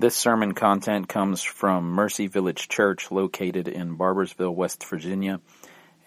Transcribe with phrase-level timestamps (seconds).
[0.00, 5.42] This sermon content comes from Mercy Village Church located in Barboursville, West Virginia,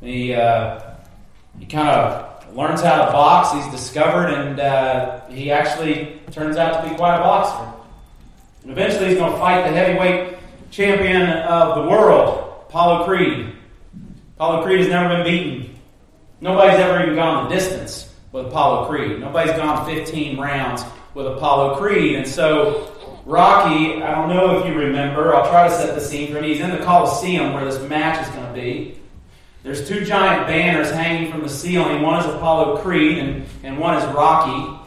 [0.01, 0.84] He uh,
[1.59, 3.51] he kind of learns how to box.
[3.53, 7.73] He's discovered, and uh, he actually turns out to be quite a boxer.
[8.63, 10.37] And eventually, he's going to fight the heavyweight
[10.71, 13.53] champion of the world, Apollo Creed.
[14.35, 15.75] Apollo Creed has never been beaten.
[16.41, 19.19] Nobody's ever even gone the distance with Apollo Creed.
[19.19, 22.15] Nobody's gone 15 rounds with Apollo Creed.
[22.15, 22.91] And so,
[23.25, 26.53] Rocky, I don't know if you remember, I'll try to set the scene for you.
[26.53, 28.99] He's in the Coliseum where this match is going to be.
[29.65, 32.03] There's two giant banners hanging from the ceiling.
[32.03, 34.79] One is Apollo Creed and, and one is Rocky.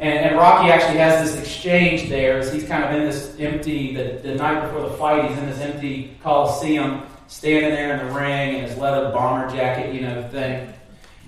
[0.00, 3.96] And, and Rocky actually has this exchange there as he's kind of in this empty,
[3.96, 8.12] the, the night before the fight, he's in this empty Coliseum, standing there in the
[8.12, 10.70] ring in his leather bomber jacket, you know, thing.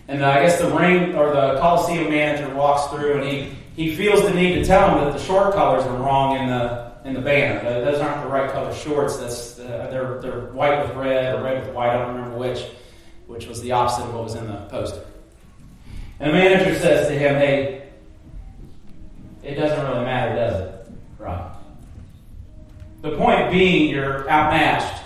[0.09, 3.97] And uh, I guess the ring or the Coliseum manager walks through and he, he
[3.97, 7.13] feels the need to tell him that the short colors are wrong in the in
[7.13, 7.63] the banner.
[7.85, 9.19] Those aren't the right color shorts.
[9.19, 11.91] That's uh, they're they're white with red or red with white.
[11.91, 12.65] I don't remember which,
[13.27, 15.05] which was the opposite of what was in the poster.
[16.19, 17.89] And the manager says to him, "Hey,
[19.43, 21.51] it doesn't really matter, does it, Right.
[23.03, 25.03] The point being, you're outmatched,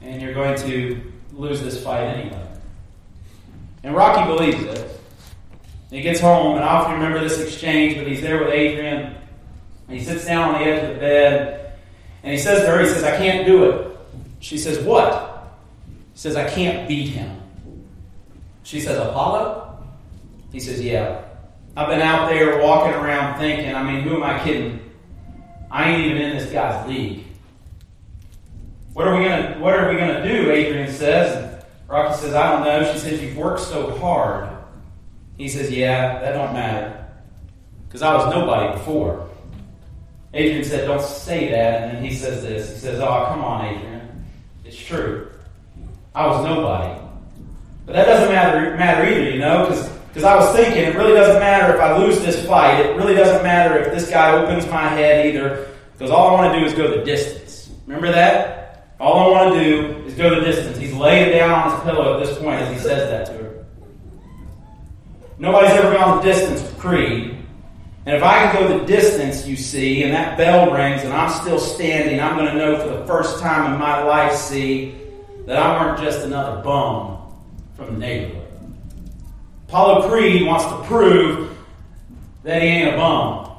[0.00, 2.46] and you're going to lose this fight anyway."
[3.82, 5.00] And Rocky believes it.
[5.90, 9.16] He gets home, and I often remember this exchange, but he's there with Adrian
[9.90, 11.72] and he sits down on the edge of the bed
[12.22, 13.98] and he says to her, he says, I can't do it.
[14.38, 15.58] She says, What?
[16.12, 17.40] He says, I can't beat him.
[18.62, 19.84] She says, Apollo?
[20.52, 21.24] He says, Yeah.
[21.76, 24.92] I've been out there walking around thinking, I mean, who am I kidding?
[25.72, 27.24] I ain't even in this guy's league.
[28.92, 30.52] What are we gonna what are we gonna do?
[30.52, 31.64] Adrian says.
[31.88, 32.92] Rocky says, I don't know.
[32.92, 34.50] She says, You've worked so hard.
[35.36, 37.04] He says, Yeah, that don't matter.
[37.88, 39.29] Because I was nobody before.
[40.32, 41.82] Adrian said, Don't say that.
[41.82, 42.70] And then he says this.
[42.70, 44.24] He says, Oh, come on, Adrian.
[44.64, 45.30] It's true.
[46.14, 47.00] I was nobody.
[47.86, 51.40] But that doesn't matter, matter either, you know, because I was thinking it really doesn't
[51.40, 52.80] matter if I lose this fight.
[52.80, 56.54] It really doesn't matter if this guy opens my head either, because all I want
[56.54, 57.70] to do is go the distance.
[57.86, 58.94] Remember that?
[59.00, 60.76] All I want to do is go the distance.
[60.76, 63.64] He's laying down on his pillow at this point as he says that to her.
[65.38, 67.39] Nobody's ever gone the distance with Creed.
[68.10, 71.30] And if I can go the distance, you see, and that bell rings and I'm
[71.30, 74.96] still standing, I'm going to know for the first time in my life, see,
[75.46, 77.32] that I weren't just another bum
[77.76, 78.48] from the neighborhood.
[79.68, 81.56] Apollo Creed wants to prove
[82.42, 83.52] that he ain't a bum.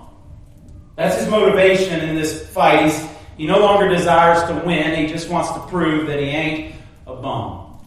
[0.97, 2.83] That's his motivation in this fight.
[2.83, 3.07] He's,
[3.37, 6.75] he no longer desires to win, he just wants to prove that he ain't
[7.07, 7.79] a bum.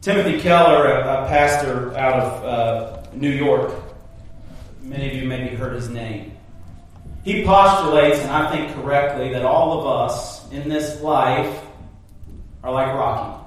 [0.00, 3.72] Timothy Keller, a, a pastor out of uh, New York,
[4.86, 6.36] Many of you maybe heard his name.
[7.24, 11.60] He postulates, and I think correctly, that all of us in this life
[12.62, 13.42] are like Rocky.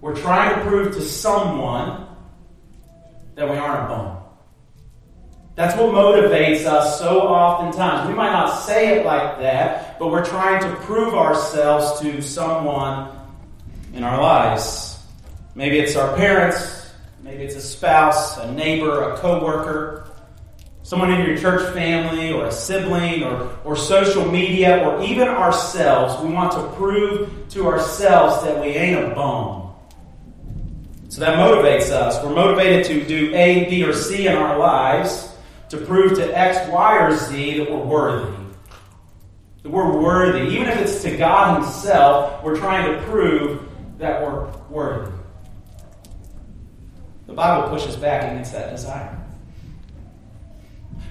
[0.00, 2.06] We're trying to prove to someone
[3.34, 4.16] that we aren't a bum.
[5.56, 8.08] That's what motivates us so oftentimes.
[8.08, 13.10] We might not say it like that, but we're trying to prove ourselves to someone
[13.92, 14.98] in our lives.
[15.54, 16.90] Maybe it's our parents,
[17.22, 20.13] maybe it's a spouse, a neighbor, a coworker,
[20.84, 26.22] someone in your church family or a sibling or, or social media or even ourselves,
[26.22, 29.72] we want to prove to ourselves that we ain't a bum.
[31.08, 32.22] So that motivates us.
[32.22, 35.32] We're motivated to do A, B, or C in our lives
[35.70, 38.36] to prove to X, Y, or Z that we're worthy.
[39.62, 40.54] That we're worthy.
[40.54, 43.66] Even if it's to God Himself, we're trying to prove
[43.98, 45.12] that we're worthy.
[47.26, 49.23] The Bible pushes back against that desire.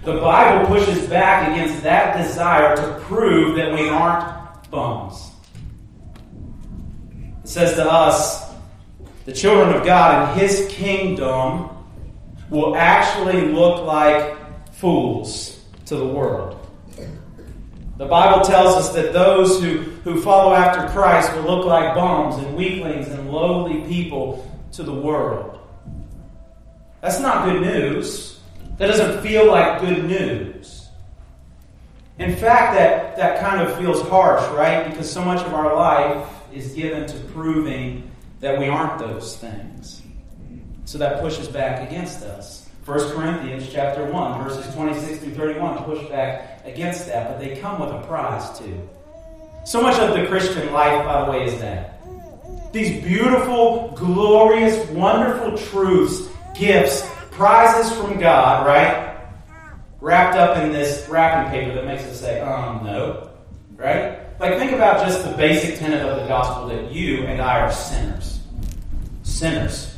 [0.04, 5.32] The Bible pushes back against that desire to prove that we aren't bums.
[7.42, 8.52] It says to us,
[9.24, 11.70] the children of God in His kingdom
[12.50, 14.36] will actually look like
[14.74, 16.60] fools to the world.
[17.98, 22.44] The Bible tells us that those who, who follow after Christ will look like bums
[22.44, 25.60] and weaklings and lowly people to the world.
[27.00, 28.33] That's not good news.
[28.78, 30.88] That doesn't feel like good news.
[32.20, 34.90] In fact, that, that kind of feels harsh, right?
[34.90, 40.02] Because so much of our life is given to proving that we aren't those things.
[40.86, 42.70] So that pushes back against us.
[42.86, 47.80] 1 Corinthians chapter 1, verses 26 through 31 push back against that, but they come
[47.80, 48.90] with a prize too.
[49.66, 52.02] So much of the Christian life, by the way, is that.
[52.74, 59.18] These beautiful, glorious, wonderful truths, gifts, prizes from God, right?
[60.00, 63.30] Wrapped up in this wrapping paper that makes us say, um, no.
[63.76, 64.20] Right?
[64.40, 67.72] Like, think about just the basic tenet of the gospel that you and I are
[67.72, 68.40] sinners.
[69.24, 69.96] Sinners.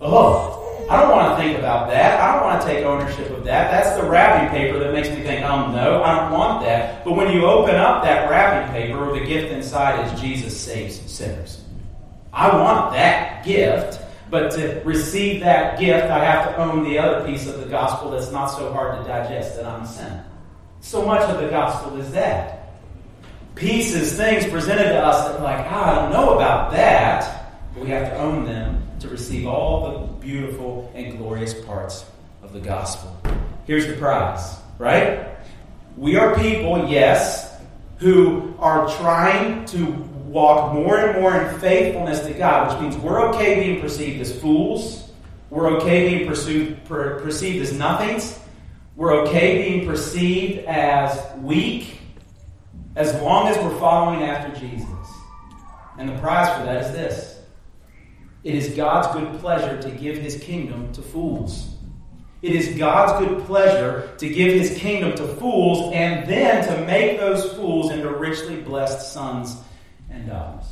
[0.00, 2.20] Oh, I don't want to think about that.
[2.20, 3.70] I don't want to take ownership of that.
[3.70, 7.04] That's the wrapping paper that makes me think, oh no, I don't want that.
[7.04, 11.62] But when you open up that wrapping paper, the gift inside is Jesus saves sinners.
[12.32, 13.99] I want that gift,
[14.30, 18.12] but to receive that gift, I have to own the other piece of the gospel
[18.12, 20.24] that's not so hard to digest that I'm a sinner.
[20.80, 22.56] So much of the gospel is that.
[23.56, 27.90] Pieces, things presented to us that, like, ah, I don't know about that, but we
[27.90, 32.04] have to own them to receive all the beautiful and glorious parts
[32.42, 33.14] of the gospel.
[33.66, 35.36] Here's the prize, right?
[35.96, 37.58] We are people, yes,
[37.98, 39.86] who are trying to
[40.30, 44.38] walk more and more in faithfulness to God, which means we're okay being perceived as
[44.40, 45.10] fools.
[45.50, 48.38] We're okay being pursued, per, perceived as nothings.
[48.94, 52.00] We're okay being perceived as weak
[52.94, 54.86] as long as we're following after Jesus.
[55.98, 57.40] And the prize for that is this
[58.44, 61.74] it is God's good pleasure to give his kingdom to fools.
[62.40, 67.18] It is God's good pleasure to give his kingdom to fools and then to make
[67.18, 69.56] those fools into richly blessed sons
[70.10, 70.66] and daughters.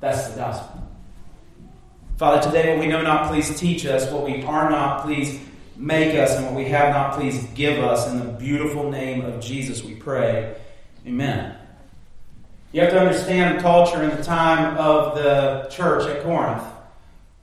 [0.00, 0.82] That's the gospel.
[2.16, 4.10] Father, today what we know not, please teach us.
[4.10, 5.40] What we are not, please
[5.76, 6.36] make us.
[6.36, 8.10] And what we have not, please give us.
[8.10, 10.56] In the beautiful name of Jesus, we pray.
[11.06, 11.56] Amen.
[12.72, 16.62] You have to understand the culture and the time of the church at Corinth.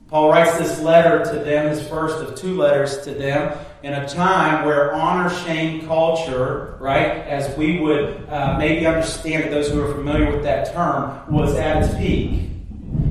[0.08, 4.08] Paul writes this letter to them, his first of two letters to them, in a
[4.08, 9.80] time where honor shame culture, right, as we would uh, maybe understand it, those who
[9.80, 12.48] are familiar with that term, was at its peak.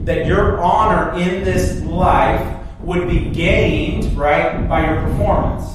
[0.04, 2.46] That your honor in this life
[2.82, 5.66] would be gained, right, by your performance,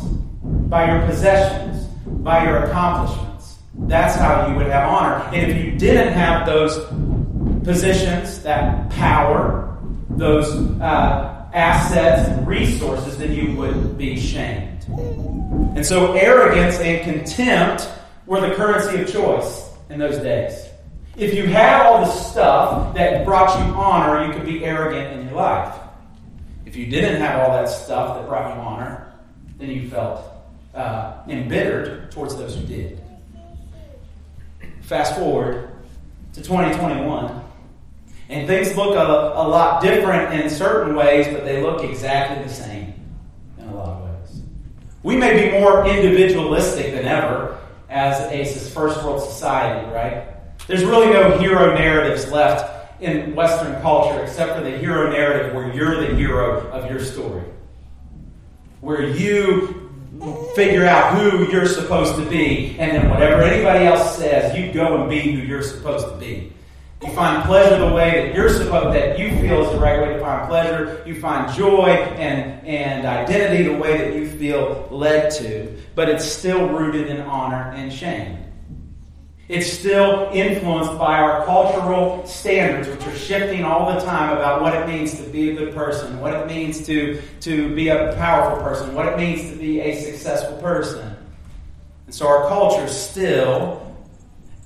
[0.69, 3.57] by your possessions, by your accomplishments.
[3.79, 5.25] That's how you would have honor.
[5.35, 6.77] And if you didn't have those
[7.65, 9.79] positions, that power,
[10.11, 10.53] those
[10.83, 14.85] uh, assets and resources, then you would be shamed.
[15.77, 17.89] And so arrogance and contempt
[18.27, 20.67] were the currency of choice in those days.
[21.17, 25.27] If you had all the stuff that brought you honor, you could be arrogant in
[25.27, 25.75] your life.
[26.65, 29.13] If you didn't have all that stuff that brought you honor,
[29.59, 30.25] then you felt
[30.75, 33.01] uh, embittered towards those who did.
[34.83, 35.71] Fast forward
[36.33, 37.43] to 2021,
[38.31, 42.49] and things look a, a lot different in certain ways, but they look exactly the
[42.49, 42.95] same
[43.59, 44.43] in a lot of ways.
[45.03, 50.29] We may be more individualistic than ever as a first world society, right?
[50.69, 55.73] There's really no hero narratives left in Western culture except for the hero narrative where
[55.75, 57.43] you're the hero of your story.
[58.81, 59.91] Where you
[60.55, 65.01] figure out who you're supposed to be, and then whatever anybody else says, you go
[65.01, 66.53] and be who you're supposed to be.
[67.03, 70.13] You find pleasure the way that you're supposed that you feel is the right way
[70.13, 71.03] to find pleasure.
[71.07, 75.75] You find joy and, and identity the way that you feel led to.
[75.95, 78.39] But it's still rooted in honor and shame.
[79.49, 84.75] It's still influenced by our cultural standards, which are shifting all the time about what
[84.75, 88.63] it means to be a good person, what it means to, to be a powerful
[88.63, 91.17] person, what it means to be a successful person.
[92.07, 93.97] And so our culture still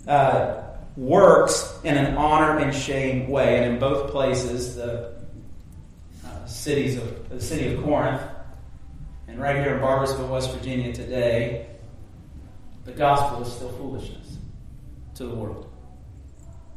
[0.07, 0.64] uh,
[0.97, 3.59] works in an honor and shame way.
[3.59, 5.15] And in both places, the
[6.25, 8.23] uh, cities of the city of Corinth,
[9.27, 11.67] and right here in Barboursville, West Virginia today,
[12.85, 14.39] the gospel is still foolishness
[15.15, 15.71] to the world.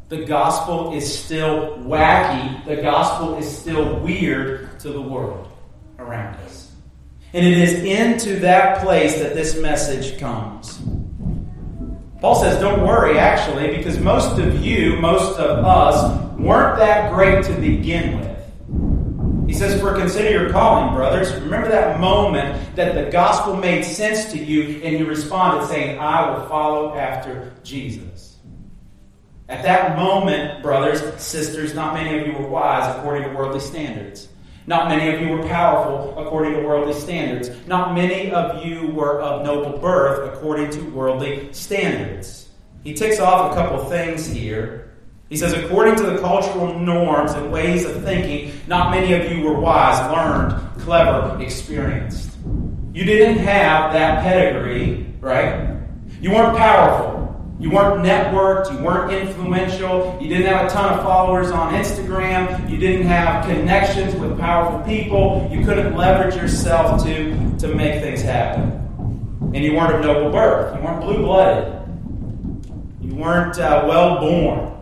[0.10, 2.66] The gospel is still wacky.
[2.66, 5.50] The gospel is still weird to the world
[6.00, 6.72] around us.
[7.34, 10.80] And it is into that place that this message comes.
[12.20, 17.46] Paul says, Don't worry, actually, because most of you, most of us, weren't that great
[17.46, 19.48] to begin with.
[19.48, 21.34] He says, For consider your calling, brothers.
[21.42, 26.32] Remember that moment that the gospel made sense to you and you responded saying, I
[26.32, 28.38] will follow after Jesus.
[29.48, 34.28] At that moment, brothers, sisters, not many of you were wise according to worldly standards.
[34.68, 37.50] Not many of you were powerful according to worldly standards.
[37.68, 42.50] Not many of you were of noble birth according to worldly standards.
[42.84, 44.88] He ticks off a couple things here
[45.30, 49.44] He says, according to the cultural norms and ways of thinking, not many of you
[49.44, 52.38] were wise, learned, clever, experienced.
[52.94, 55.78] You didn't have that pedigree, right?
[56.22, 57.17] You weren't powerful.
[57.60, 58.72] You weren't networked.
[58.72, 60.18] You weren't influential.
[60.22, 62.70] You didn't have a ton of followers on Instagram.
[62.70, 65.50] You didn't have connections with powerful people.
[65.52, 68.72] You couldn't leverage yourself to, to make things happen.
[69.56, 70.76] And you weren't of noble birth.
[70.76, 71.74] You weren't blue blooded.
[73.02, 74.74] You weren't uh, well born.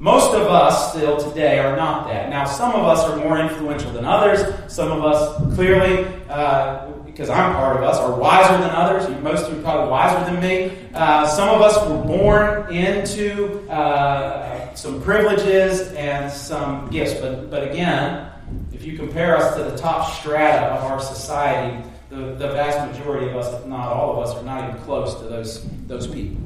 [0.00, 2.30] Most of us still today are not that.
[2.30, 4.42] Now, some of us are more influential than others.
[4.70, 9.08] Some of us clearly, uh, because I'm part of us, are wiser than others.
[9.22, 10.76] Most of you are probably wiser than me.
[10.92, 17.14] Uh, some of us were born into uh, some privileges and some gifts.
[17.20, 18.28] But, but again,
[18.72, 23.30] if you compare us to the top strata of our society, the, the vast majority
[23.30, 26.42] of us, if not all of us, are not even close to those, those people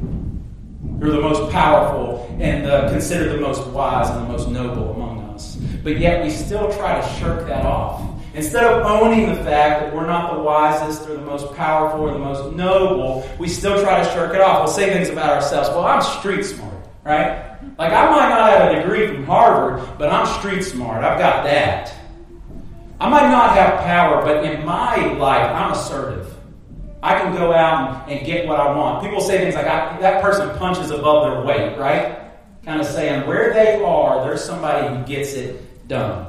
[1.01, 4.93] who are the most powerful and the, considered the most wise and the most noble
[4.93, 5.57] among us.
[5.83, 8.03] But yet we still try to shirk that off.
[8.39, 12.13] Instead of owning the fact that we're not the wisest or the most powerful or
[12.13, 14.61] the most noble, we still try to shirk it off.
[14.61, 15.69] We'll say things about ourselves.
[15.71, 17.59] Well, I'm street smart, right?
[17.79, 21.03] Like, I might not have a degree from Harvard, but I'm street smart.
[21.03, 21.93] I've got that.
[23.01, 26.33] I might not have power, but in my life, I'm assertive.
[27.03, 29.03] I can go out and, and get what I want.
[29.03, 32.21] People say things like, that person punches above their weight, right?
[32.65, 36.28] Kind of saying where they are, there's somebody who gets it done.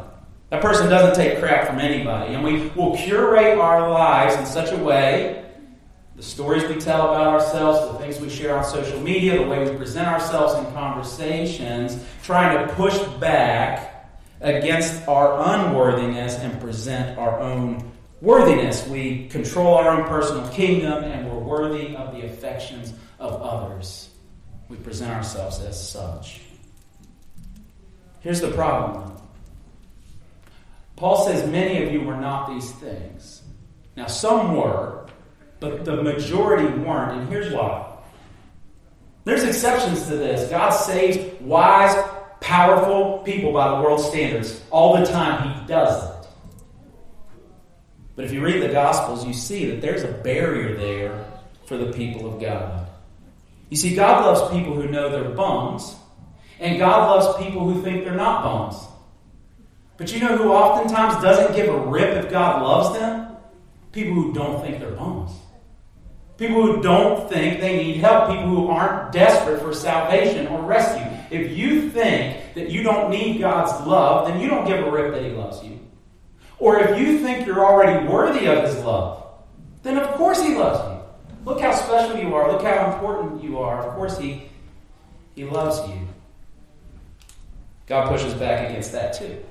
[0.50, 2.34] That person doesn't take crap from anybody.
[2.34, 5.46] And we will curate our lives in such a way
[6.20, 9.70] the stories we tell about ourselves, the things we share on social media, the way
[9.70, 17.40] we present ourselves in conversations, trying to push back against our unworthiness and present our
[17.40, 17.90] own
[18.20, 18.86] worthiness.
[18.88, 24.10] We control our own personal kingdom and we're worthy of the affections of others.
[24.68, 26.42] We present ourselves as such.
[28.20, 29.19] Here's the problem.
[31.00, 33.42] Paul says many of you were not these things.
[33.96, 35.08] Now, some were,
[35.62, 37.98] but the majority weren't, and here's why.
[39.24, 40.50] There's exceptions to this.
[40.50, 41.96] God saves wise,
[42.42, 44.62] powerful people by the world's standards.
[44.72, 46.28] All the time, He does it.
[48.18, 51.26] But if you read the Gospels, you see that there's a barrier there
[51.66, 52.90] for the people of God.
[53.70, 55.96] You see, God loves people who know they're bums,
[56.60, 58.89] and God loves people who think they're not bums.
[60.00, 63.36] But you know who oftentimes doesn't give a rip if God loves them?
[63.92, 65.32] People who don't think they're bums.
[66.38, 68.30] People who don't think they need help.
[68.30, 71.06] People who aren't desperate for salvation or rescue.
[71.38, 75.14] If you think that you don't need God's love, then you don't give a rip
[75.14, 75.78] that He loves you.
[76.60, 79.26] Or if you think you're already worthy of His love,
[79.84, 81.44] then of course He loves you.
[81.44, 82.50] Look how special you are.
[82.50, 83.86] Look how important you are.
[83.86, 84.50] Of course He,
[85.36, 86.08] he loves you.
[87.86, 89.44] God pushes back against that too.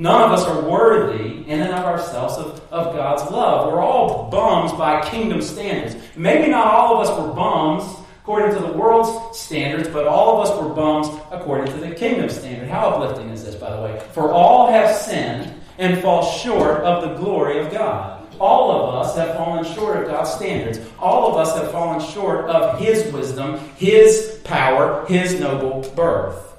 [0.00, 3.70] None of us are worthy in and of ourselves of, of God's love.
[3.70, 5.94] We're all bums by kingdom standards.
[6.16, 7.84] Maybe not all of us were bums
[8.22, 12.30] according to the world's standards, but all of us were bums according to the kingdom
[12.30, 12.66] standard.
[12.66, 14.02] How uplifting is this, by the way?
[14.14, 18.26] For all have sinned and fall short of the glory of God.
[18.40, 20.80] All of us have fallen short of God's standards.
[20.98, 26.54] All of us have fallen short of His wisdom, His power, His noble birth.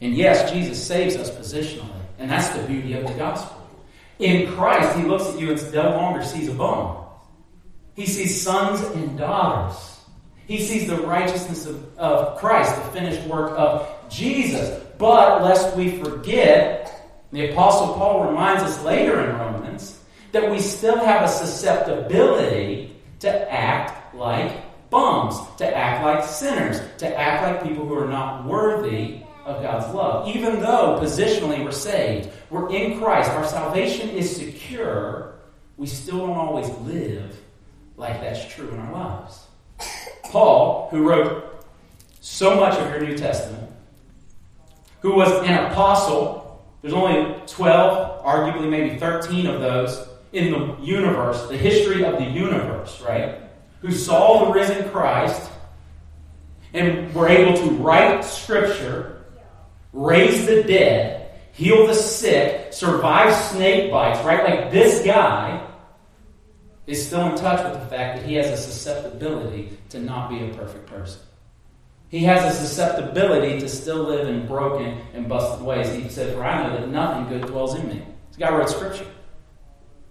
[0.00, 2.01] And yes, Jesus saves us positionally.
[2.22, 3.68] And that's the beauty of the gospel.
[4.20, 7.04] In Christ, He looks at you and no longer sees a bone.
[7.96, 9.98] He sees sons and daughters.
[10.46, 14.84] He sees the righteousness of, of Christ, the finished work of Jesus.
[14.98, 19.98] But lest we forget, the Apostle Paul reminds us later in Romans
[20.30, 27.18] that we still have a susceptibility to act like bums, to act like sinners, to
[27.18, 30.28] act like people who are not worthy of God's love.
[30.34, 35.34] Even though positionally we're saved, we're in Christ, our salvation is secure,
[35.76, 37.36] we still don't always live
[37.96, 39.46] like that's true in our lives.
[40.24, 41.64] Paul, who wrote
[42.20, 43.70] so much of your New Testament,
[45.00, 46.42] who was an apostle
[46.82, 52.24] there's only 12, arguably maybe 13 of those in the universe, the history of the
[52.24, 53.38] universe, right?
[53.80, 55.50] Who saw the risen Christ
[56.74, 59.21] and were able to write scripture,
[59.92, 64.44] raise the dead, heal the sick, survive snake bites, right?
[64.44, 65.66] Like this guy
[66.86, 70.44] is still in touch with the fact that he has a susceptibility to not be
[70.44, 71.20] a perfect person.
[72.08, 75.94] He has a susceptibility to still live in broken and busted ways.
[75.94, 78.04] He said, For I know that nothing good dwells in me.
[78.28, 79.06] This guy wrote scripture.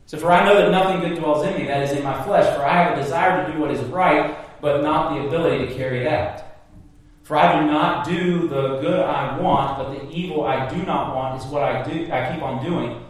[0.08, 2.54] So, for I know that nothing good dwells in me, that is in my flesh,
[2.56, 5.74] for I have a desire to do what is right, but not the ability to
[5.76, 6.44] carry it out.
[7.32, 11.16] For I do not do the good I want, but the evil I do not
[11.16, 13.06] want is what I do I keep on doing.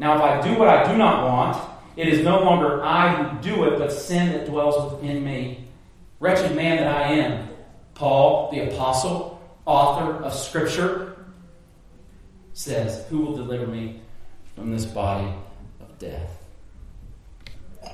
[0.00, 3.40] Now if I do what I do not want, it is no longer I who
[3.40, 5.68] do it, but sin that dwells within me.
[6.18, 7.48] Wretched man that I am.
[7.94, 11.24] Paul, the apostle, author of Scripture,
[12.54, 14.00] says, Who will deliver me
[14.56, 15.32] from this body
[15.80, 16.44] of death?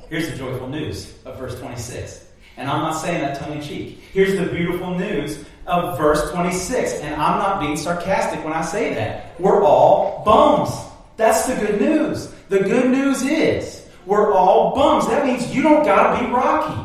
[0.08, 2.28] Here's the joyful news of verse 26.
[2.56, 3.98] And I'm not saying that tongue in cheek.
[4.14, 7.00] Here's the beautiful news of verse 26.
[7.00, 9.38] And I'm not being sarcastic when I say that.
[9.40, 10.70] We're all bums.
[11.16, 12.28] That's the good news.
[12.48, 15.08] The good news is we're all bums.
[15.08, 16.82] That means you don't got to be rocky.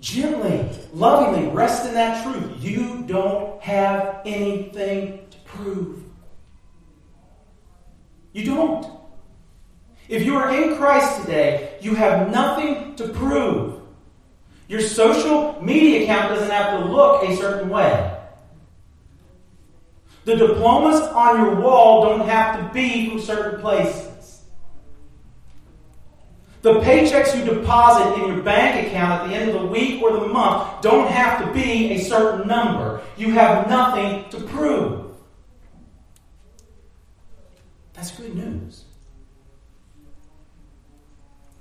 [0.00, 2.62] Gently, lovingly rest in that truth.
[2.62, 6.04] You don't have anything to prove.
[8.32, 8.86] You don't.
[10.08, 13.77] If you are in Christ today, you have nothing to prove.
[14.68, 18.14] Your social media account doesn't have to look a certain way.
[20.26, 24.42] The diplomas on your wall don't have to be from certain places.
[26.60, 30.12] The paychecks you deposit in your bank account at the end of the week or
[30.12, 33.00] the month don't have to be a certain number.
[33.16, 35.14] You have nothing to prove.
[37.94, 38.84] That's good news.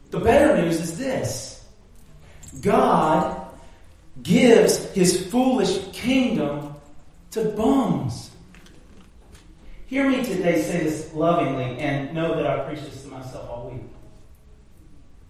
[0.09, 1.56] The better news is this
[2.61, 3.47] God
[4.23, 6.73] gives his foolish kingdom
[7.31, 8.31] to bums.
[9.87, 13.69] Hear me today say this lovingly and know that I preach this to myself all
[13.69, 13.83] week.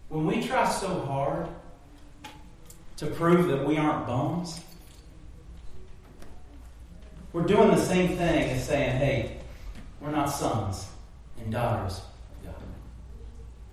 [0.09, 1.47] When we try so hard
[2.97, 4.61] to prove that we aren't bums,
[7.33, 9.37] we're doing the same thing as saying, hey,
[10.01, 10.87] we're not sons
[11.39, 12.63] and daughters of God.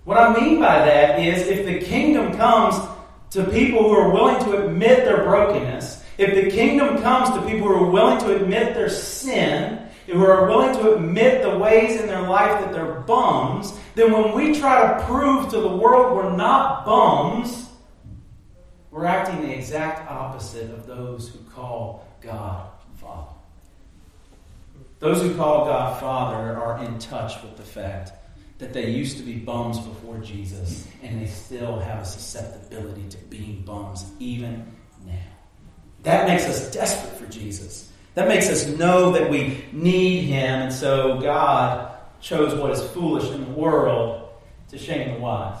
[0.03, 2.75] What I mean by that is if the kingdom comes
[3.35, 7.67] to people who are willing to admit their brokenness, if the kingdom comes to people
[7.67, 11.99] who are willing to admit their sin, and who are willing to admit the ways
[11.99, 16.15] in their life that they're bums, then when we try to prove to the world
[16.15, 17.69] we're not bums,
[18.91, 23.33] we're acting the exact opposite of those who call God Father.
[24.99, 28.13] Those who call God Father are in touch with the fact
[28.57, 33.17] that they used to be bums before Jesus, and they still have a susceptibility to
[33.25, 34.71] being bums even
[35.05, 35.13] now.
[36.03, 37.91] That makes us desperate for Jesus.
[38.13, 41.91] That makes us know that we need Him, and so God
[42.21, 44.29] chose what is foolish in the world
[44.69, 45.59] to shame the wise.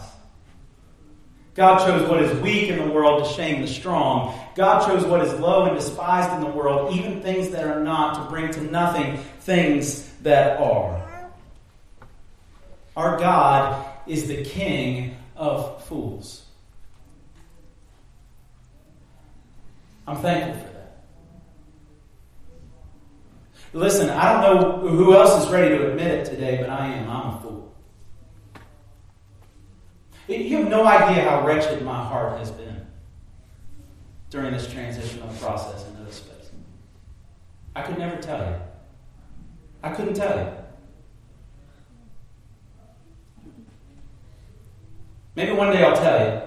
[1.53, 4.37] God chose what is weak in the world to shame the strong.
[4.55, 8.15] God chose what is low and despised in the world, even things that are not,
[8.15, 11.04] to bring to nothing things that are.
[12.95, 16.45] Our God is the King of fools.
[20.07, 21.03] I'm thankful for that.
[23.73, 27.09] Listen, I don't know who else is ready to admit it today, but I am.
[27.09, 27.75] I'm a fool.
[30.27, 32.85] You have no idea how wretched my heart has been
[34.29, 36.51] during this transitional process into this space.
[37.75, 38.55] I could never tell you.
[39.83, 40.64] I couldn't tell you.
[45.35, 46.41] Maybe one day I'll tell you.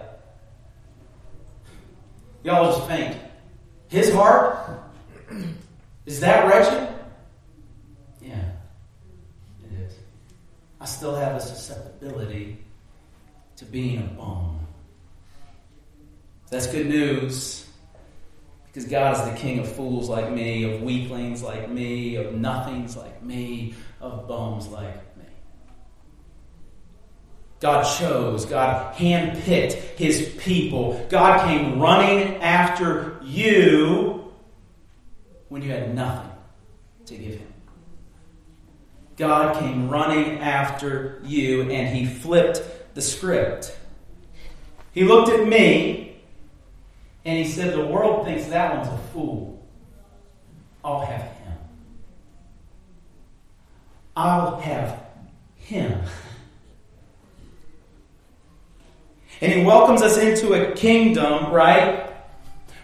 [2.44, 3.16] Y'all just faint.
[3.88, 4.58] His heart
[6.06, 6.88] is that wretched?
[8.22, 8.52] Yeah,
[9.62, 9.92] it is.
[10.80, 12.64] I still have a susceptibility
[13.56, 14.60] to being a bum.
[16.50, 17.66] That's good news
[18.66, 22.96] because God is the king of fools like me, of weaklings like me, of nothings
[22.96, 25.07] like me, of bums like
[27.60, 31.04] God chose, God handpicked his people.
[31.08, 34.32] God came running after you
[35.48, 36.30] when you had nothing
[37.06, 37.52] to give him.
[39.16, 43.76] God came running after you and he flipped the script.
[44.92, 46.20] He looked at me
[47.24, 49.66] and he said, The world thinks that one's a fool.
[50.84, 51.52] I'll have him.
[54.16, 55.04] I'll have
[55.56, 56.00] him.
[59.40, 62.10] And he welcomes us into a kingdom, right?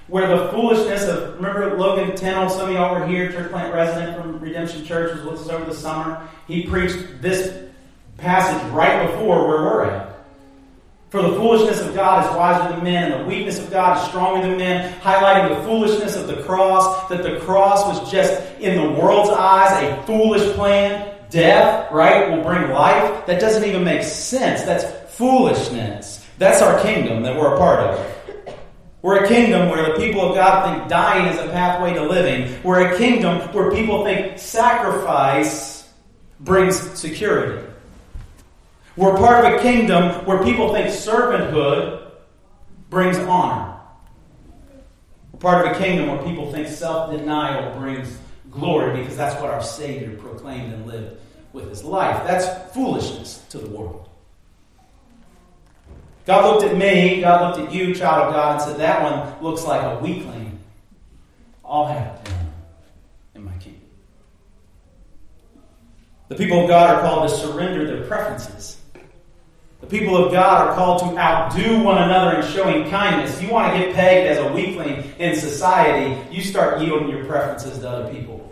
[0.07, 4.17] Where the foolishness of, remember Logan Tennell, some of y'all were here, church plant resident
[4.17, 6.29] from Redemption Church, was with us over the summer.
[6.47, 7.71] He preached this
[8.19, 10.11] passage right before where we're at.
[11.11, 14.09] For the foolishness of God is wiser than men, and the weakness of God is
[14.09, 18.77] stronger than men, highlighting the foolishness of the cross, that the cross was just, in
[18.77, 21.13] the world's eyes, a foolish plan.
[21.31, 23.27] Death, right, will bring life.
[23.27, 24.63] That doesn't even make sense.
[24.63, 24.85] That's
[25.17, 26.24] foolishness.
[26.39, 28.15] That's our kingdom that we're a part of.
[29.03, 32.59] We're a kingdom where the people of God think dying is a pathway to living.
[32.63, 35.93] We're a kingdom where people think sacrifice
[36.41, 37.67] brings security.
[38.97, 42.13] We're part of a kingdom where people think servanthood
[42.89, 43.77] brings honor.
[45.33, 48.17] We're part of a kingdom where people think self denial brings
[48.51, 51.21] glory because that's what our Savior proclaimed and lived
[51.53, 52.27] with his life.
[52.27, 54.09] That's foolishness to the world.
[56.27, 59.43] God looked at me, God looked at you, child of God, and said, That one
[59.43, 60.59] looks like a weakling.
[61.65, 62.39] I'll have him
[63.35, 63.81] in my kingdom.
[66.29, 68.79] The people of God are called to surrender their preferences.
[69.81, 73.43] The people of God are called to outdo one another in showing kindness.
[73.43, 77.81] You want to get pegged as a weakling in society, you start yielding your preferences
[77.81, 78.51] to other people.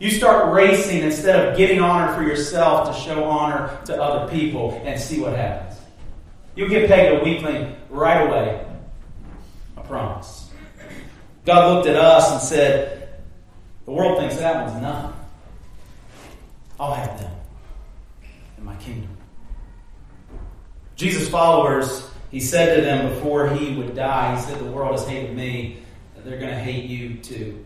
[0.00, 4.82] You start racing instead of getting honor for yourself to show honor to other people
[4.84, 5.80] and see what happens.
[6.56, 8.66] You'll get pegged a weakling right away.
[9.76, 10.50] I promise.
[11.44, 13.20] God looked at us and said,
[13.84, 15.12] The world thinks that one's nothing.
[16.80, 17.32] I'll have them
[18.58, 19.16] in my kingdom.
[20.96, 25.06] Jesus' followers, he said to them before he would die, he said, The world has
[25.06, 25.82] hated me,
[26.26, 27.64] they're going to hate you too.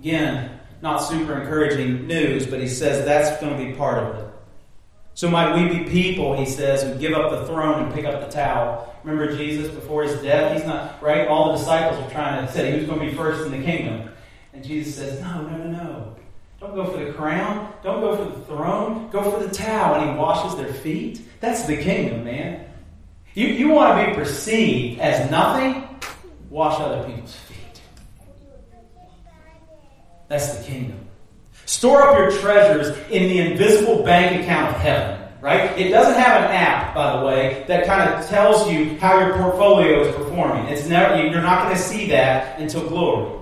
[0.00, 4.23] Again, not super encouraging news, but he says that's going to be part of it.
[5.14, 8.20] So might we be people, he says, who give up the throne and pick up
[8.20, 8.94] the towel.
[9.04, 10.56] Remember Jesus before his death?
[10.56, 11.28] He's not, right?
[11.28, 14.10] All the disciples are trying to say who's going to be first in the kingdom.
[14.52, 16.16] And Jesus says, No, no, no, no.
[16.60, 17.72] Don't go for the crown.
[17.82, 19.10] Don't go for the throne.
[19.10, 20.00] Go for the towel.
[20.00, 21.20] And he washes their feet.
[21.40, 22.66] That's the kingdom, man.
[23.34, 25.88] You, you want to be perceived as nothing?
[26.50, 27.80] Wash other people's feet.
[30.28, 31.03] That's the kingdom.
[31.66, 35.20] Store up your treasures in the invisible bank account of heaven.
[35.40, 35.78] Right?
[35.78, 39.36] It doesn't have an app, by the way, that kind of tells you how your
[39.36, 40.66] portfolio is performing.
[40.72, 43.40] It's never you're not going to see that until glory.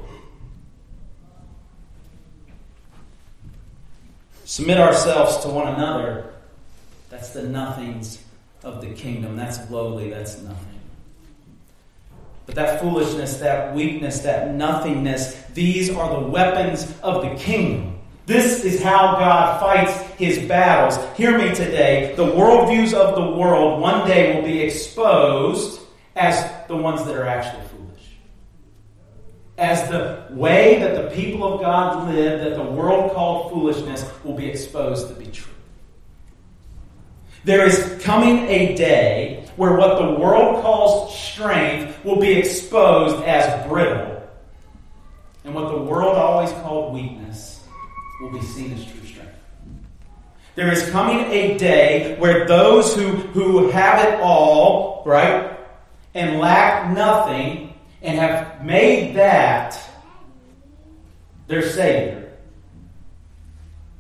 [4.45, 6.35] Submit ourselves to one another.
[7.09, 8.23] That's the nothings
[8.65, 9.37] of the kingdom.
[9.37, 10.81] That's lowly, that's nothing.
[12.47, 17.92] But that foolishness, that weakness, that nothingness, these are the weapons of the kingdom.
[18.33, 20.99] This is how God fights his battles.
[21.19, 22.15] Hear me today.
[22.17, 25.83] The worldviews of the world one day will be exposed
[26.17, 28.17] as the ones that are actually foolish.
[29.59, 34.35] As the way that the people of God live, that the world called foolishness, will
[34.35, 35.53] be exposed to be true.
[37.45, 43.69] There is coming a day where what the world calls strength will be exposed as
[43.69, 44.27] brittle,
[45.45, 47.52] and what the world always called weakness
[48.23, 49.35] will be seen as true strength.
[50.55, 55.59] There is coming a day where those who, who have it all, right,
[56.15, 59.79] and lack nothing, and have made that
[61.49, 62.33] their Savior,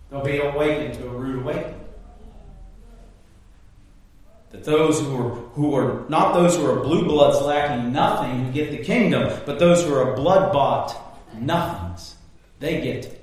[0.08, 1.80] they'll be awakened to a rude awakening.
[4.50, 8.70] That those who are, who are not those who are blue bloods lacking nothing get
[8.70, 10.94] the kingdom, but those who are blood bought
[11.34, 12.16] nothings,
[12.60, 13.21] they get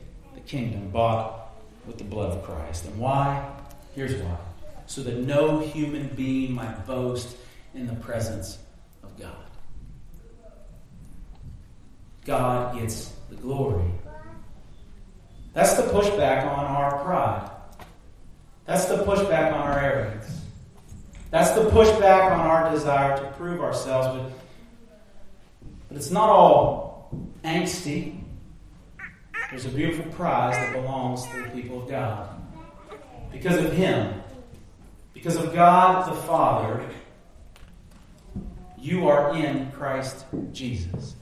[0.50, 1.52] kingdom bought
[1.86, 2.86] with the blood of Christ.
[2.86, 3.48] And why?
[3.94, 4.38] Here's why.
[4.88, 7.38] So that no human being might boast
[7.76, 8.58] in the presence
[9.04, 9.36] of God.
[12.26, 13.92] God gets the glory.
[15.54, 17.52] That's the pushback on our pride.
[18.66, 20.42] That's the pushback on our arrogance.
[21.30, 24.20] That's the pushback on our desire to prove ourselves.
[24.20, 24.32] But,
[25.88, 27.12] but it's not all
[27.44, 28.19] angsty.
[29.50, 32.30] There's a beautiful prize that belongs to the people of God.
[33.32, 34.22] Because of Him,
[35.14, 36.88] because of God the Father,
[38.78, 41.16] you are in Christ Jesus.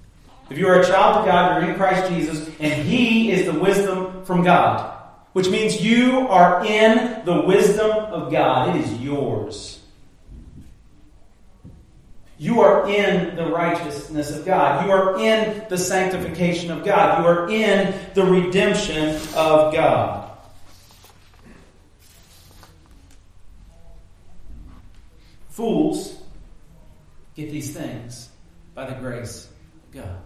[0.50, 3.58] If you are a child of God, you're in Christ Jesus, and He is the
[3.58, 4.94] wisdom from God,
[5.32, 8.76] which means you are in the wisdom of God.
[8.76, 9.77] It is yours.
[12.39, 14.86] You are in the righteousness of God.
[14.86, 17.19] You are in the sanctification of God.
[17.19, 20.38] You are in the redemption of God.
[25.50, 26.15] Fools
[27.36, 28.30] get these things
[28.76, 29.50] by the grace
[29.88, 30.17] of God.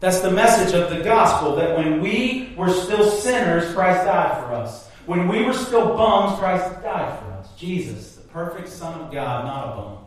[0.00, 4.52] That's the message of the gospel that when we were still sinners, Christ died for
[4.52, 4.88] us.
[5.06, 7.54] When we were still bums, Christ died for us.
[7.56, 10.01] Jesus, the perfect Son of God, not a bum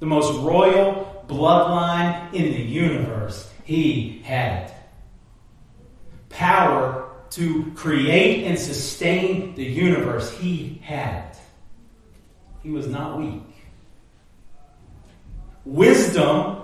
[0.00, 3.50] the most royal bloodline in the universe.
[3.64, 4.74] He had it.
[6.28, 10.30] Power to create and sustain the universe.
[10.38, 11.38] He had it.
[12.62, 13.42] He was not weak.
[15.64, 16.62] wisdom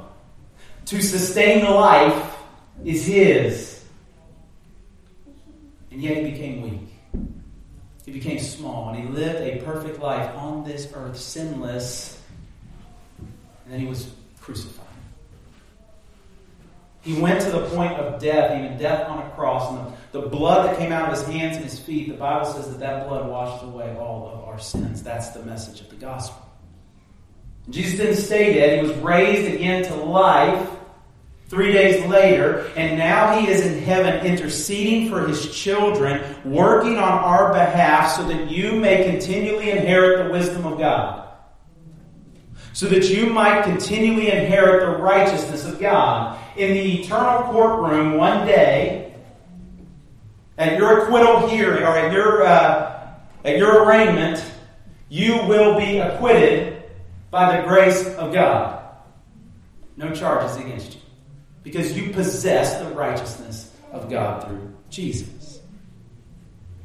[0.87, 2.37] to sustain the life
[2.85, 3.85] is his.
[5.91, 6.89] And yet he became weak.
[8.05, 12.22] He became small and he lived a perfect life on this earth, sinless.
[13.73, 14.07] And then he was
[14.39, 14.85] crucified.
[17.01, 19.73] He went to the point of death, even death on a cross.
[19.73, 22.45] And the, the blood that came out of his hands and his feet, the Bible
[22.53, 25.03] says that that blood washed away all of our sins.
[25.03, 26.47] That's the message of the gospel.
[27.71, 28.85] Jesus didn't stay dead.
[28.85, 30.69] He was raised again to life
[31.49, 37.11] three days later, and now he is in heaven interceding for his children, working on
[37.25, 41.32] our behalf so that you may continually inherit the wisdom of God.
[42.73, 46.39] So that you might continually inherit the righteousness of God.
[46.57, 49.15] In the eternal courtroom one day,
[50.59, 54.43] at your acquittal hearing, or at your, uh, at your arraignment,
[55.09, 56.83] you will be acquitted
[57.31, 58.83] by the grace of God.
[59.97, 61.01] No charges against you
[61.63, 65.42] because you possess the righteousness of God through Jesus.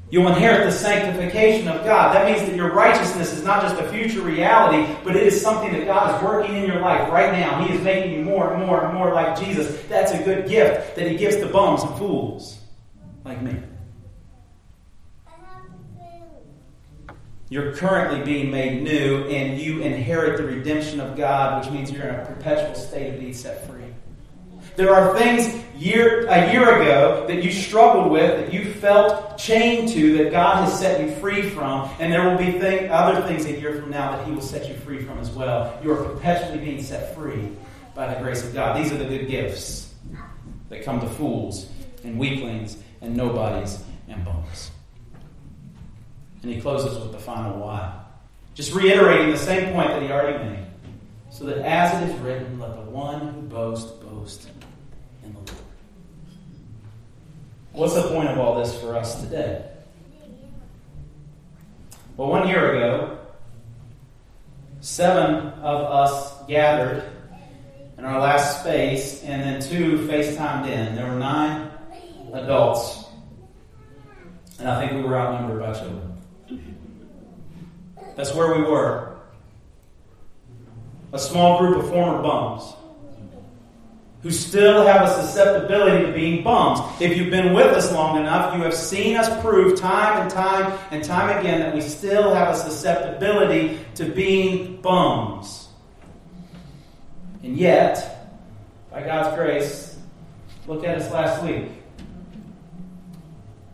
[0.10, 2.16] You'll inherit the sanctification of God.
[2.16, 5.74] That means that your righteousness is not just a future reality, but it is something
[5.74, 7.62] that God is working in your life right now.
[7.66, 9.84] He is making you more and more and more like Jesus.
[9.90, 12.58] That's a good gift that He gives to bums and fools
[13.26, 13.58] like me.
[17.50, 22.08] You're currently being made new, and you inherit the redemption of God, which means you're
[22.08, 23.77] in a perpetual state of being set free.
[24.78, 29.90] There are things year, a year ago that you struggled with, that you felt chained
[29.90, 33.46] to, that God has set you free from, and there will be thing, other things
[33.46, 35.76] a year from now that He will set you free from as well.
[35.84, 37.50] You are perpetually being set free
[37.96, 38.78] by the grace of God.
[38.78, 39.96] These are the good gifts
[40.70, 41.72] that come to fools
[42.04, 44.70] and weaklings and nobodies and bums.
[46.44, 48.00] And he closes with the final why.
[48.54, 50.68] Just reiterating the same point that he already made.
[51.32, 54.50] So that as it is written, let the one who boasts boast
[55.28, 55.52] in the Lord.
[57.74, 59.70] What's the point of all this for us today?
[62.16, 63.20] Well, one year ago,
[64.82, 67.04] seven of us gathered
[67.98, 70.96] in our last space, and then two FaceTimed in.
[70.96, 71.70] There were nine
[72.34, 73.06] adults,
[74.60, 76.18] and I think we were outnumbered by children.
[78.16, 79.18] That's where we were.
[81.14, 82.74] A small group of former bums
[84.24, 86.80] who still have a susceptibility to being bums.
[87.00, 90.78] If you've been with us long enough, you have seen us prove time and time
[90.92, 95.70] and time again that we still have a susceptibility to being bums.
[97.44, 98.30] And yet,
[98.92, 99.98] by God's grace,
[100.66, 101.72] look at us last week.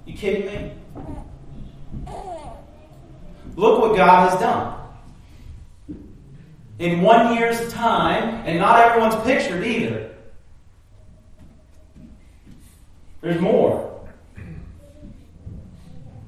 [0.05, 0.71] You kidding me?
[3.55, 4.79] Look what God has done.
[6.79, 10.12] In one year's time, and not everyone's pictured either.
[13.23, 14.05] There's more.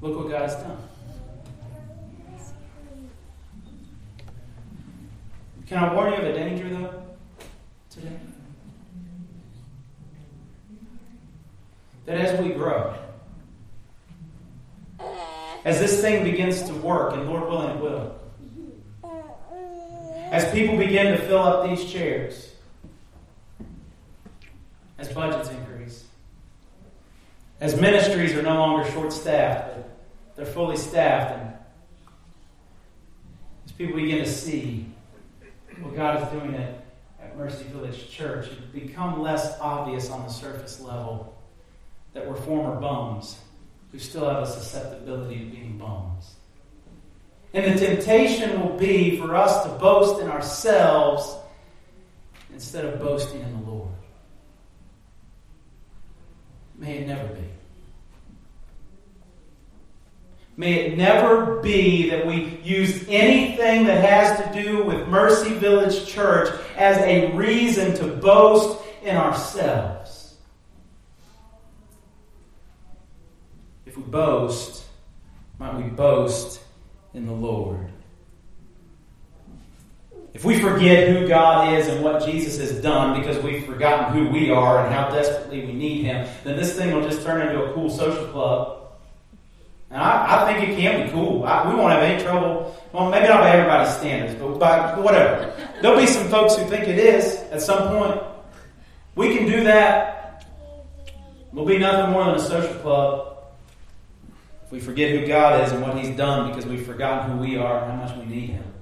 [0.00, 0.78] Look what God has done.
[5.66, 7.02] Can I warn you of a danger, though,
[7.90, 8.16] today?
[12.06, 12.94] That as we grow,
[15.66, 18.18] as this thing begins to work, and Lord willing, it will.
[20.30, 22.52] As people begin to fill up these chairs,
[24.98, 25.75] as budgets increase,
[27.60, 29.78] as ministries are no longer short staffed,
[30.36, 31.52] they're fully staffed, and
[33.64, 34.86] as people begin to see
[35.80, 36.84] what God is doing at,
[37.22, 41.34] at Mercy Village Church, it become less obvious on the surface level
[42.12, 43.38] that we're former bums
[43.92, 46.36] who still have a susceptibility to being bums.
[47.54, 51.36] And the temptation will be for us to boast in ourselves
[52.52, 53.85] instead of boasting in the Lord.
[56.78, 57.42] May it never be.
[60.58, 66.06] May it never be that we use anything that has to do with Mercy Village
[66.06, 69.96] Church as a reason to boast in ourselves.
[73.96, 74.84] if we boast,
[75.58, 76.60] might we boast
[77.14, 77.88] in the Lord?
[80.36, 84.28] If we forget who God is and what Jesus has done because we've forgotten who
[84.28, 87.64] we are and how desperately we need Him, then this thing will just turn into
[87.64, 88.92] a cool social club.
[89.88, 91.42] And I, I think it can be cool.
[91.44, 92.76] I, we won't have any trouble.
[92.92, 95.54] Well, maybe not by everybody's standards, but by whatever.
[95.80, 98.20] There'll be some folks who think it is at some point.
[99.14, 100.44] We can do that.
[101.50, 103.38] We'll be nothing more than a social club.
[104.66, 107.56] If we forget who God is and what He's done because we've forgotten who we
[107.56, 108.75] are and how much we need Him.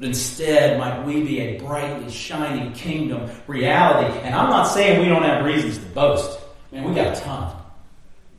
[0.00, 4.18] But instead, might we be a brightly shining kingdom reality.
[4.20, 6.40] And I'm not saying we don't have reasons to boast.
[6.72, 7.54] Man, we got a ton.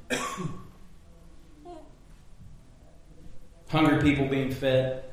[3.69, 5.03] Hungry people being fed.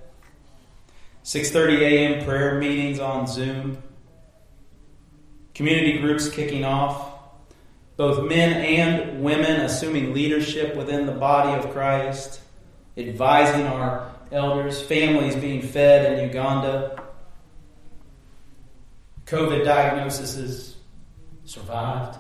[1.23, 2.25] 6:30 a.m.
[2.25, 3.77] prayer meetings on Zoom.
[5.55, 7.13] Community groups kicking off.
[7.99, 12.41] Both men and women assuming leadership within the body of Christ,
[12.97, 17.03] advising our elders, families being fed in Uganda.
[19.27, 20.77] COVID diagnoses
[21.45, 22.19] survived.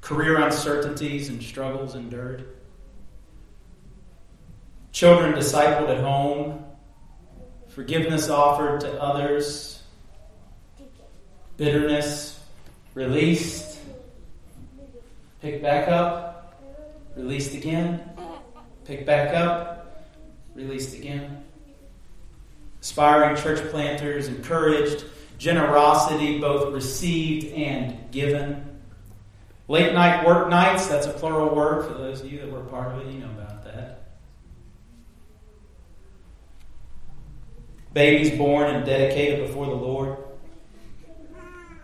[0.00, 2.46] Career uncertainties and struggles endured.
[4.92, 6.64] Children discipled at home.
[7.68, 9.82] Forgiveness offered to others.
[11.56, 12.40] Bitterness
[12.94, 13.78] released.
[15.40, 16.31] Picked back up.
[17.16, 18.02] Released again.
[18.84, 20.06] Picked back up.
[20.54, 21.44] Released again.
[22.80, 25.04] Aspiring church planters encouraged.
[25.38, 28.80] Generosity both received and given.
[29.68, 32.92] Late night work nights, that's a plural word for those of you that were part
[32.92, 34.02] of it, you know about that.
[37.92, 40.16] Babies born and dedicated before the Lord.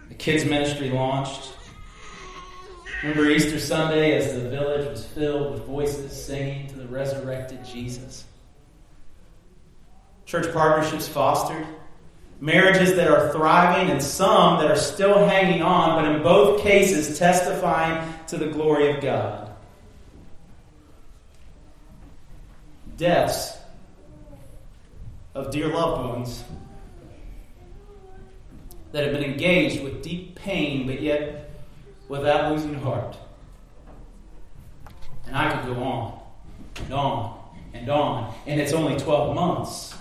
[0.08, 1.52] The kids' ministry launched.
[3.02, 8.24] Remember Easter Sunday as the village was filled with voices singing to the resurrected Jesus?
[10.26, 11.66] Church partnerships fostered
[12.40, 17.18] marriages that are thriving and some that are still hanging on, but in both cases
[17.18, 19.52] testifying to the glory of God.
[22.96, 23.56] Deaths
[25.34, 26.44] of dear loved ones
[28.92, 31.47] that have been engaged with deep pain, but yet
[32.08, 33.16] without losing heart.
[35.26, 36.20] And I could go on
[36.76, 37.38] and on
[37.74, 39.94] and on, and it's only 12 months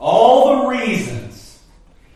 [0.00, 1.62] all the reasons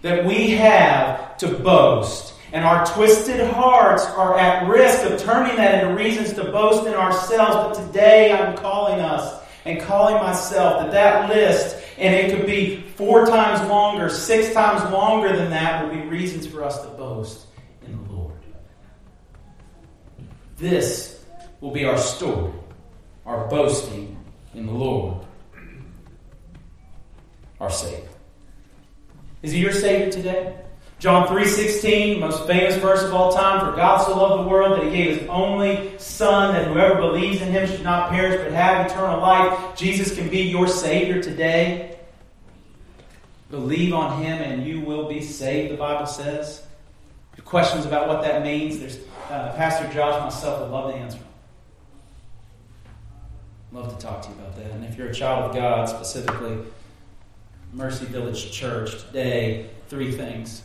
[0.03, 2.35] that we have to boast.
[2.53, 6.95] And our twisted hearts are at risk of turning that into reasons to boast in
[6.95, 7.79] ourselves.
[7.79, 12.81] But today I'm calling us and calling myself that that list, and it could be
[12.97, 17.47] four times longer, six times longer than that, will be reasons for us to boast
[17.85, 18.33] in the Lord.
[20.57, 21.25] This
[21.61, 22.53] will be our story,
[23.27, 24.17] our boasting
[24.55, 25.25] in the Lord
[27.61, 28.09] our Savior.
[29.43, 30.57] Is He your Savior today?
[30.99, 34.85] John 3.16, most famous verse of all time, For God so loved the world that
[34.85, 38.91] He gave His only Son, that whoever believes in Him should not perish but have
[38.91, 39.77] eternal life.
[39.77, 41.99] Jesus can be your Savior today.
[43.51, 46.63] Believe on Him and you will be saved, the Bible says.
[47.45, 48.99] Questions about what that means, there's
[49.31, 51.19] uh, Pastor Josh myself would love to answer
[53.75, 54.71] Love to talk to you about that.
[54.71, 56.59] And if you're a child of God, specifically,
[57.73, 60.63] Mercy Village Church today three things.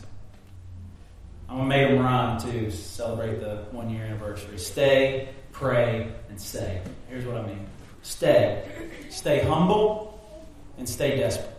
[1.48, 4.56] I'm going to make them rhyme to celebrate the one year anniversary.
[4.58, 6.80] Stay, pray, and say.
[7.08, 7.66] Here's what I mean
[8.02, 8.64] stay.
[9.08, 10.22] Stay humble
[10.78, 11.50] and stay desperate.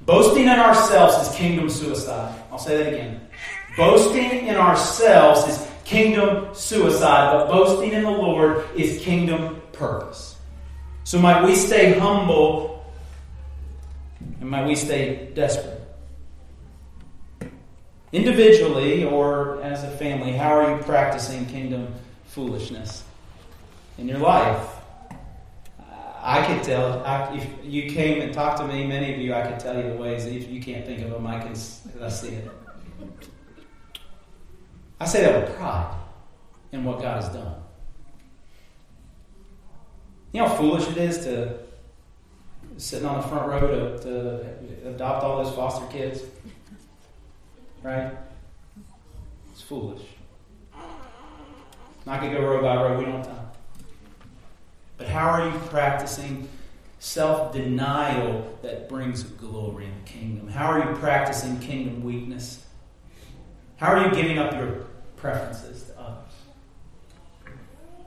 [0.00, 2.42] Boasting in ourselves is kingdom suicide.
[2.50, 3.19] I'll say that again.
[3.76, 10.36] Boasting in ourselves is kingdom suicide, but boasting in the Lord is kingdom purpose.
[11.04, 12.84] So might we stay humble
[14.40, 15.80] and might we stay desperate?
[18.12, 21.94] Individually or as a family, how are you practicing kingdom
[22.26, 23.04] foolishness
[23.98, 24.80] in your life?
[26.22, 29.46] I could tell, I, if you came and talked to me, many of you, I
[29.46, 30.26] could tell you the ways.
[30.26, 32.50] If you can't think of them, I can I see it.
[35.00, 35.96] I say that with pride
[36.72, 37.54] in what God has done.
[40.32, 41.58] You know how foolish it is to
[42.76, 46.22] sitting on the front row to, to adopt all those foster kids.
[47.82, 48.12] Right?
[49.52, 50.02] It's foolish.
[52.06, 53.46] I could go row by row, we don't have time.
[54.96, 56.48] But how are you practicing
[56.98, 60.48] self denial that brings glory in the kingdom?
[60.48, 62.66] How are you practicing kingdom weakness?
[63.76, 64.89] How are you giving up your
[65.20, 66.32] preferences to others?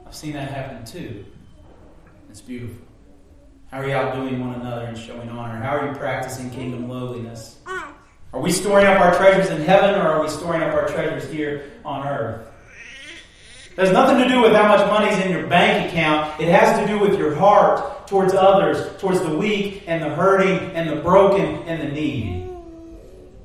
[0.06, 1.24] I've seen that happen too.
[2.28, 2.84] It's beautiful.
[3.70, 5.56] How are you outdoing one another and showing honor?
[5.56, 7.58] How are you practicing kingdom lowliness?
[8.32, 11.30] Are we storing up our treasures in heaven or are we storing up our treasures
[11.30, 12.50] here on earth?
[13.76, 16.40] It has nothing to do with how much money's in your bank account.
[16.40, 20.58] It has to do with your heart towards others, towards the weak and the hurting
[20.76, 22.42] and the broken and the needy.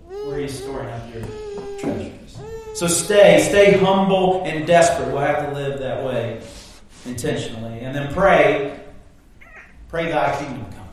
[0.07, 1.23] Where are you storing up your
[1.79, 2.08] treasures?
[2.79, 5.09] So stay, stay humble and desperate.
[5.09, 6.41] We'll have to live that way.
[7.05, 7.81] intentionally.
[7.81, 8.79] And then pray,
[9.89, 10.87] pray thy kingdom come.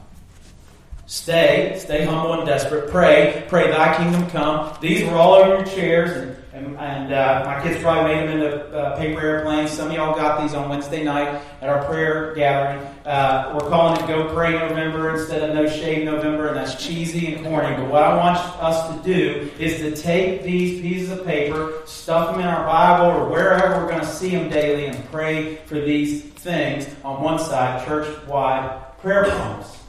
[1.07, 2.91] Stay, stay humble and desperate.
[2.91, 4.77] Pray, pray thy kingdom come.
[4.81, 8.39] These were all over your chairs, and, and, and uh, my kids probably made them
[8.39, 9.71] into uh, paper airplanes.
[9.71, 12.83] Some of y'all got these on Wednesday night at our prayer gathering.
[13.05, 17.35] Uh, we're calling it Go Pray November instead of No Shave November, and that's cheesy
[17.35, 17.77] and corny.
[17.77, 22.31] But what I want us to do is to take these pieces of paper, stuff
[22.31, 25.75] them in our Bible or wherever we're going to see them daily, and pray for
[25.75, 29.86] these things on one side, church wide prayer promise.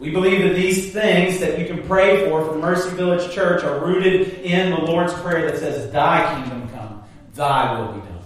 [0.00, 3.84] We believe that these things that you can pray for from Mercy Village Church are
[3.84, 8.18] rooted in the Lord's Prayer that says, Thy kingdom come, Thy will be done.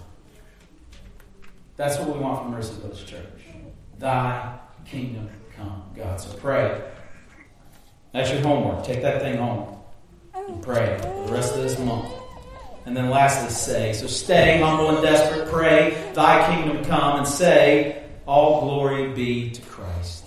[1.76, 3.26] That's what we want from Mercy Village Church.
[3.98, 4.56] Thy
[4.86, 6.20] kingdom come, God.
[6.20, 6.80] So pray.
[8.12, 8.84] That's your homework.
[8.84, 9.76] Take that thing home
[10.34, 10.96] and pray
[11.26, 12.12] the rest of this month.
[12.86, 13.94] And then lastly, say.
[13.94, 15.48] So stay humble and desperate.
[15.48, 20.23] Pray, Thy kingdom come, and say, All glory be to Christ.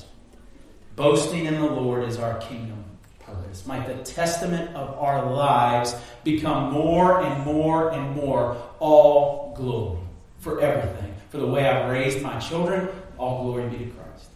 [0.98, 2.84] Boasting in the Lord is our kingdom
[3.20, 3.68] purpose.
[3.68, 10.00] Might the testament of our lives become more and more and more all glory
[10.40, 11.14] for everything.
[11.30, 12.90] For the way I've raised my children,
[13.20, 14.30] all glory be to Christ.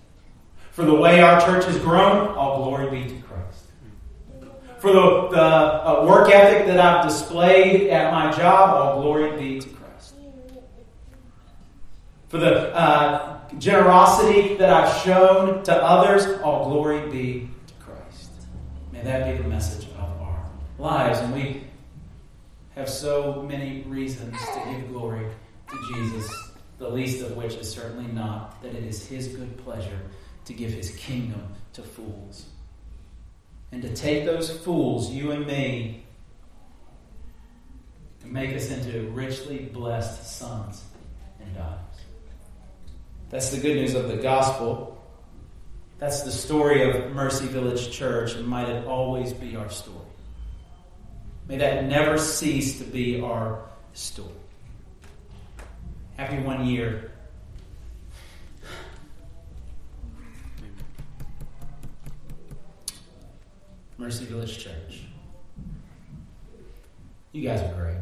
[0.70, 3.66] For the way our church has grown, all glory be to Christ.
[4.78, 9.60] For the, the uh, work ethic that I've displayed at my job, all glory be
[9.62, 10.14] to Christ.
[12.30, 18.32] For the uh, generosity that I've shown to others, all glory be to Christ.
[18.92, 20.50] May that be the message of our
[20.80, 21.20] lives.
[21.20, 21.64] And we
[22.76, 25.26] have so many reasons to give glory
[25.70, 26.32] to Jesus,
[26.78, 30.00] the least of which is certainly not that it is His good pleasure
[30.46, 32.46] to give His kingdom to fools.
[33.72, 36.04] And to take those fools, you and me,
[38.24, 40.84] and make us into richly blessed sons
[41.40, 41.91] and daughters.
[43.32, 45.02] That's the good news of the gospel.
[46.00, 49.98] That's the story of Mercy Village Church, and might it always be our story.
[51.48, 53.64] May that never cease to be our
[53.94, 54.30] story.
[56.18, 57.12] Happy one year.
[63.98, 65.04] Mercy Village Church.
[67.32, 67.96] You guys are great.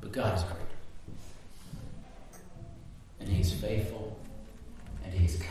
[0.00, 0.71] But God is great
[3.22, 4.18] and He's faithful,
[5.04, 5.48] and He's kind.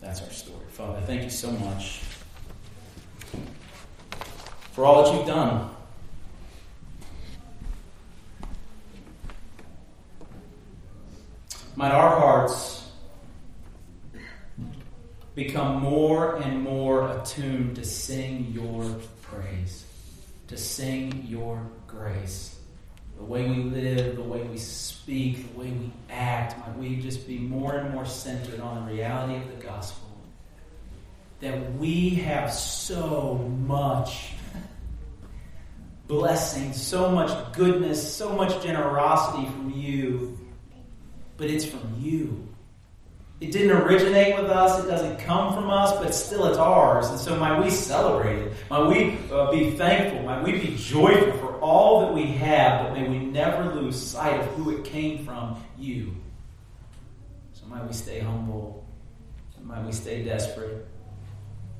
[0.00, 0.64] That's our story.
[0.70, 2.00] Father, thank you so much
[4.72, 5.70] for all that you've done.
[11.76, 12.90] Might our hearts
[15.34, 18.84] become more and more attuned to sing your
[19.22, 19.84] praise,
[20.48, 22.59] to sing your grace
[23.20, 27.26] the way we live, the way we speak, the way we act, might we just
[27.26, 30.08] be more and more centered on the reality of the gospel.
[31.40, 34.32] That we have so much
[36.06, 40.38] blessing, so much goodness, so much generosity from you,
[41.36, 42.46] but it's from you.
[43.40, 47.08] It didn't originate with us, it doesn't come from us, but still it's ours.
[47.08, 48.52] And so might we celebrate it.
[48.70, 50.22] Might we uh, be thankful.
[50.22, 54.40] Might we be joyful for all that we have, but may we never lose sight
[54.40, 56.14] of who it came from you.
[57.52, 58.80] So might we stay humble.
[59.70, 60.84] Might we stay desperate.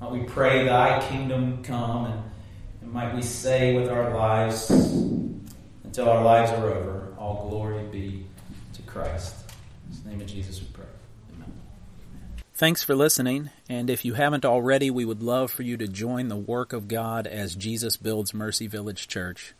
[0.00, 2.22] Might we pray, Thy kingdom come, and,
[2.82, 8.26] and might we say with our lives, until our lives are over, all glory be
[8.74, 9.34] to Christ.
[9.90, 10.84] In the name of Jesus we pray.
[12.54, 16.28] Thanks for listening, and if you haven't already, we would love for you to join
[16.28, 19.54] the work of God as Jesus builds Mercy Village Church.